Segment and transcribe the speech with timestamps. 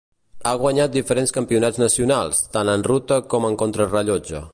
[0.51, 4.43] Ha guanyat diferents campionats nacionals, tant en ruta com en contrarellotge.